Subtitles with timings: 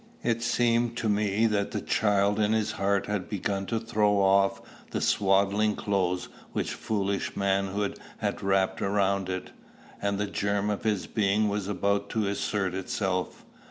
[0.23, 4.59] It seemed to me that the child in his heart had begun to throw off
[4.89, 9.51] the swaddling clothes which foolish manhood had wrapped around it,
[10.01, 13.45] and the germ of his being was about to assert itself.